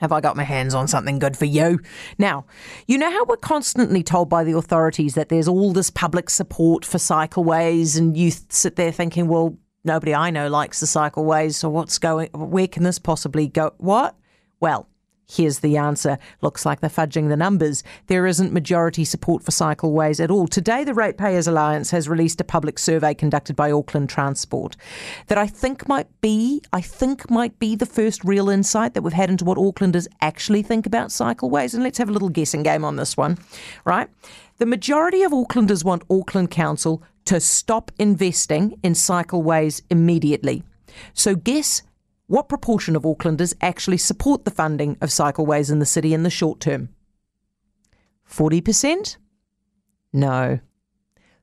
have 0.00 0.12
I 0.12 0.20
got 0.20 0.36
my 0.36 0.42
hands 0.42 0.74
on 0.74 0.88
something 0.88 1.18
good 1.18 1.36
for 1.36 1.44
you? 1.44 1.80
Now, 2.18 2.46
you 2.86 2.98
know 2.98 3.10
how 3.10 3.24
we're 3.24 3.36
constantly 3.36 4.02
told 4.02 4.28
by 4.28 4.44
the 4.44 4.56
authorities 4.56 5.14
that 5.14 5.28
there's 5.28 5.48
all 5.48 5.72
this 5.72 5.90
public 5.90 6.28
support 6.28 6.84
for 6.84 6.98
cycleways, 6.98 7.96
and 7.96 8.16
you 8.16 8.32
sit 8.48 8.76
there 8.76 8.92
thinking, 8.92 9.28
well, 9.28 9.56
nobody 9.84 10.14
I 10.14 10.30
know 10.30 10.48
likes 10.48 10.80
the 10.80 10.86
cycleways, 10.86 11.54
so 11.54 11.68
what's 11.68 11.98
going, 11.98 12.30
where 12.32 12.68
can 12.68 12.82
this 12.82 12.98
possibly 12.98 13.46
go? 13.46 13.72
What? 13.78 14.16
Well, 14.60 14.88
Here's 15.30 15.60
the 15.60 15.76
answer. 15.76 16.18
Looks 16.40 16.66
like 16.66 16.80
they're 16.80 16.90
fudging 16.90 17.28
the 17.28 17.36
numbers. 17.36 17.84
There 18.08 18.26
isn't 18.26 18.52
majority 18.52 19.04
support 19.04 19.44
for 19.44 19.52
cycleways 19.52 20.22
at 20.22 20.30
all. 20.30 20.48
Today, 20.48 20.82
the 20.82 20.94
Ratepayers 20.94 21.46
Alliance 21.46 21.90
has 21.92 22.08
released 22.08 22.40
a 22.40 22.44
public 22.44 22.78
survey 22.78 23.14
conducted 23.14 23.54
by 23.54 23.70
Auckland 23.70 24.08
Transport 24.08 24.76
that 25.28 25.38
I 25.38 25.46
think 25.46 25.86
might 25.88 26.08
be, 26.20 26.62
I 26.72 26.80
think 26.80 27.30
might 27.30 27.58
be 27.60 27.76
the 27.76 27.86
first 27.86 28.24
real 28.24 28.48
insight 28.48 28.94
that 28.94 29.02
we've 29.02 29.12
had 29.12 29.30
into 29.30 29.44
what 29.44 29.58
Aucklanders 29.58 30.08
actually 30.20 30.62
think 30.62 30.84
about 30.84 31.10
cycleways. 31.10 31.74
And 31.74 31.84
let's 31.84 31.98
have 31.98 32.08
a 32.08 32.12
little 32.12 32.28
guessing 32.28 32.64
game 32.64 32.84
on 32.84 32.96
this 32.96 33.16
one, 33.16 33.38
right? 33.84 34.08
The 34.58 34.66
majority 34.66 35.22
of 35.22 35.32
Aucklanders 35.32 35.84
want 35.84 36.02
Auckland 36.10 36.50
Council 36.50 37.02
to 37.26 37.38
stop 37.38 37.92
investing 37.98 38.78
in 38.82 38.94
cycleways 38.94 39.80
immediately. 39.90 40.64
So 41.14 41.36
guess 41.36 41.82
what 42.30 42.48
proportion 42.48 42.94
of 42.94 43.02
Aucklanders 43.02 43.54
actually 43.60 43.96
support 43.96 44.44
the 44.44 44.52
funding 44.52 44.96
of 45.00 45.08
cycleways 45.08 45.68
in 45.68 45.80
the 45.80 45.84
city 45.84 46.14
in 46.14 46.22
the 46.22 46.30
short 46.30 46.60
term? 46.60 46.90
40%? 48.30 49.16
No. 50.12 50.60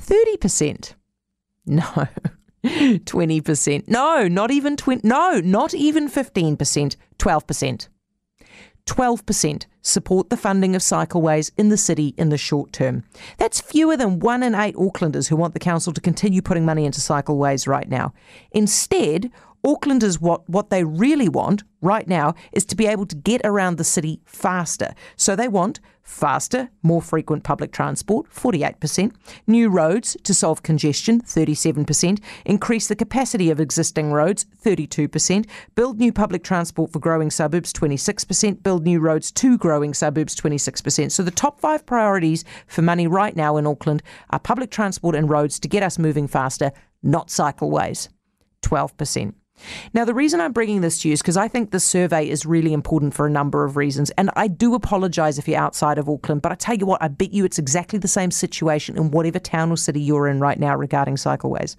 30%? 0.00 0.94
No. 1.66 1.82
20%? 2.64 3.88
No, 3.88 4.28
not 4.28 4.52
even 4.52 4.76
20. 4.76 5.00
No, 5.02 5.40
not 5.40 5.74
even 5.74 6.08
15%. 6.08 6.94
12%. 7.18 7.88
12% 8.86 9.66
support 9.82 10.30
the 10.30 10.36
funding 10.36 10.76
of 10.76 10.82
cycleways 10.82 11.50
in 11.58 11.70
the 11.70 11.76
city 11.76 12.14
in 12.16 12.28
the 12.28 12.38
short 12.38 12.72
term. 12.72 13.02
That's 13.36 13.60
fewer 13.60 13.96
than 13.96 14.20
one 14.20 14.42
in 14.42 14.54
eight 14.54 14.76
Aucklanders 14.76 15.28
who 15.28 15.36
want 15.36 15.54
the 15.54 15.60
council 15.60 15.92
to 15.92 16.00
continue 16.00 16.40
putting 16.40 16.64
money 16.64 16.86
into 16.86 17.00
cycleways 17.00 17.66
right 17.66 17.88
now. 17.88 18.14
Instead, 18.52 19.30
Aucklanders, 19.64 20.20
what, 20.20 20.48
what 20.48 20.70
they 20.70 20.84
really 20.84 21.28
want 21.28 21.64
right 21.80 22.06
now 22.06 22.34
is 22.52 22.64
to 22.66 22.76
be 22.76 22.86
able 22.86 23.06
to 23.06 23.16
get 23.16 23.40
around 23.44 23.76
the 23.76 23.84
city 23.84 24.20
faster. 24.24 24.94
So 25.16 25.34
they 25.34 25.48
want 25.48 25.80
faster, 26.08 26.70
more 26.82 27.02
frequent 27.02 27.44
public 27.44 27.70
transport, 27.70 28.30
48%, 28.30 29.12
new 29.46 29.68
roads 29.68 30.16
to 30.22 30.32
solve 30.32 30.62
congestion, 30.62 31.20
37%, 31.20 32.20
increase 32.46 32.88
the 32.88 32.96
capacity 32.96 33.50
of 33.50 33.60
existing 33.60 34.10
roads, 34.12 34.46
32%, 34.64 35.46
build 35.74 35.98
new 35.98 36.12
public 36.12 36.42
transport 36.42 36.92
for 36.92 36.98
growing 36.98 37.30
suburbs, 37.30 37.72
26%, 37.72 38.62
build 38.62 38.84
new 38.84 39.00
roads 39.00 39.30
to 39.32 39.58
growing 39.58 39.92
suburbs, 39.92 40.34
26%. 40.34 41.12
So 41.12 41.22
the 41.22 41.30
top 41.30 41.60
five 41.60 41.84
priorities 41.84 42.44
for 42.66 42.80
money 42.80 43.06
right 43.06 43.36
now 43.36 43.56
in 43.58 43.66
Auckland 43.66 44.02
are 44.30 44.38
public 44.38 44.70
transport 44.70 45.14
and 45.14 45.28
roads 45.28 45.60
to 45.60 45.68
get 45.68 45.82
us 45.82 45.98
moving 45.98 46.26
faster, 46.26 46.72
not 47.02 47.28
cycleways, 47.28 48.08
12%. 48.62 49.34
Now, 49.94 50.04
the 50.04 50.14
reason 50.14 50.40
I'm 50.40 50.52
bringing 50.52 50.80
this 50.80 51.00
to 51.00 51.08
you 51.08 51.14
is 51.14 51.22
because 51.22 51.36
I 51.36 51.48
think 51.48 51.70
the 51.70 51.80
survey 51.80 52.28
is 52.28 52.46
really 52.46 52.72
important 52.72 53.14
for 53.14 53.26
a 53.26 53.30
number 53.30 53.64
of 53.64 53.76
reasons. 53.76 54.10
And 54.10 54.30
I 54.36 54.48
do 54.48 54.74
apologise 54.74 55.38
if 55.38 55.48
you're 55.48 55.58
outside 55.58 55.98
of 55.98 56.08
Auckland, 56.08 56.42
but 56.42 56.52
I 56.52 56.54
tell 56.54 56.76
you 56.76 56.86
what, 56.86 57.02
I 57.02 57.08
bet 57.08 57.32
you 57.32 57.44
it's 57.44 57.58
exactly 57.58 57.98
the 57.98 58.08
same 58.08 58.30
situation 58.30 58.96
in 58.96 59.10
whatever 59.10 59.38
town 59.38 59.70
or 59.70 59.76
city 59.76 60.00
you're 60.00 60.28
in 60.28 60.40
right 60.40 60.58
now 60.58 60.76
regarding 60.76 61.16
cycleways. 61.16 61.76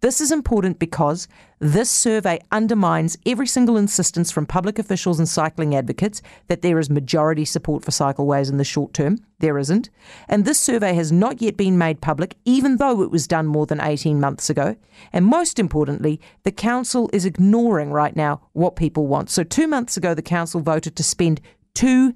This 0.00 0.20
is 0.20 0.30
important 0.30 0.78
because 0.78 1.28
this 1.60 1.90
survey 1.90 2.40
undermines 2.52 3.18
every 3.26 3.46
single 3.46 3.76
insistence 3.76 4.30
from 4.30 4.46
public 4.46 4.78
officials 4.78 5.18
and 5.18 5.28
cycling 5.28 5.74
advocates 5.74 6.22
that 6.46 6.62
there 6.62 6.78
is 6.78 6.88
majority 6.88 7.44
support 7.44 7.84
for 7.84 7.90
cycleways 7.90 8.48
in 8.48 8.58
the 8.58 8.64
short 8.64 8.94
term. 8.94 9.18
There 9.40 9.58
isn't. 9.58 9.90
And 10.28 10.44
this 10.44 10.60
survey 10.60 10.94
has 10.94 11.10
not 11.10 11.42
yet 11.42 11.56
been 11.56 11.76
made 11.76 12.00
public, 12.00 12.36
even 12.44 12.76
though 12.76 13.02
it 13.02 13.10
was 13.10 13.26
done 13.26 13.46
more 13.46 13.66
than 13.66 13.80
18 13.80 14.20
months 14.20 14.48
ago. 14.48 14.76
And 15.12 15.24
most 15.26 15.58
importantly, 15.58 16.20
the 16.44 16.52
council 16.52 17.10
is 17.12 17.24
ignoring 17.24 17.90
right 17.90 18.14
now 18.14 18.40
what 18.52 18.76
people 18.76 19.06
want. 19.06 19.30
So, 19.30 19.42
two 19.42 19.66
months 19.66 19.96
ago, 19.96 20.14
the 20.14 20.22
council 20.22 20.60
voted 20.60 20.96
to 20.96 21.02
spend 21.02 21.40
$2 21.74 22.14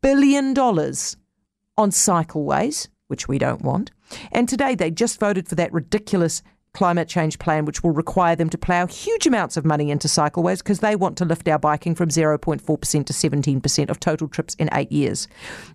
billion 0.00 0.56
on 0.58 1.90
cycleways, 1.90 2.88
which 3.08 3.28
we 3.28 3.38
don't 3.38 3.62
want. 3.62 3.90
And 4.32 4.48
today 4.48 4.74
they 4.74 4.90
just 4.90 5.20
voted 5.20 5.48
for 5.48 5.56
that 5.56 5.72
ridiculous 5.72 6.42
climate 6.76 7.08
change 7.08 7.38
plan, 7.38 7.64
which 7.64 7.82
will 7.82 7.90
require 7.90 8.36
them 8.36 8.50
to 8.50 8.58
plough 8.58 8.86
huge 8.86 9.26
amounts 9.26 9.56
of 9.56 9.64
money 9.64 9.90
into 9.90 10.08
cycleways 10.08 10.58
because 10.58 10.80
they 10.80 10.94
want 10.94 11.16
to 11.16 11.24
lift 11.24 11.48
our 11.48 11.58
biking 11.58 11.94
from 11.94 12.10
0.4% 12.10 12.60
to 13.06 13.12
17% 13.12 13.90
of 13.90 13.98
total 13.98 14.28
trips 14.28 14.54
in 14.56 14.68
eight 14.74 14.92
years. 14.92 15.26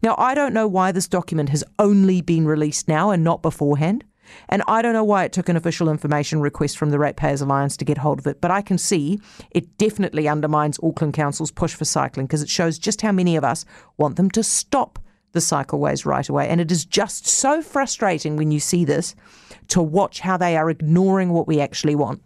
Now, 0.03 0.13
I 0.19 0.35
don't 0.35 0.53
know 0.53 0.67
why 0.67 0.91
this 0.91 1.07
document 1.07 1.49
has 1.49 1.63
only 1.79 2.21
been 2.21 2.45
released 2.45 2.87
now 2.87 3.09
and 3.09 3.23
not 3.23 3.41
beforehand. 3.41 4.03
And 4.47 4.61
I 4.67 4.81
don't 4.81 4.93
know 4.93 5.03
why 5.03 5.23
it 5.23 5.33
took 5.33 5.49
an 5.49 5.57
official 5.57 5.89
information 5.89 6.39
request 6.39 6.77
from 6.77 6.91
the 6.91 6.99
Ratepayers 6.99 7.41
Alliance 7.41 7.75
to 7.77 7.85
get 7.85 7.97
hold 7.97 8.19
of 8.19 8.27
it, 8.27 8.39
but 8.39 8.51
I 8.51 8.61
can 8.61 8.77
see 8.77 9.19
it 9.49 9.77
definitely 9.77 10.27
undermines 10.27 10.79
Auckland 10.83 11.15
Council's 11.15 11.51
push 11.51 11.73
for 11.73 11.83
cycling 11.83 12.27
because 12.27 12.43
it 12.43 12.47
shows 12.47 12.77
just 12.77 13.01
how 13.01 13.11
many 13.11 13.35
of 13.35 13.43
us 13.43 13.65
want 13.97 14.15
them 14.15 14.29
to 14.31 14.43
stop 14.43 14.99
the 15.31 15.39
cycleways 15.39 16.05
right 16.05 16.29
away. 16.29 16.47
And 16.47 16.61
it 16.61 16.71
is 16.71 16.85
just 16.85 17.25
so 17.25 17.61
frustrating 17.61 18.37
when 18.37 18.51
you 18.51 18.59
see 18.59 18.85
this 18.85 19.15
to 19.71 19.81
watch 19.81 20.19
how 20.19 20.37
they 20.37 20.57
are 20.57 20.69
ignoring 20.69 21.31
what 21.31 21.47
we 21.47 21.59
actually 21.59 21.95
want. 21.95 22.21